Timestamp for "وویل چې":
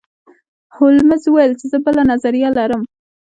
1.27-1.65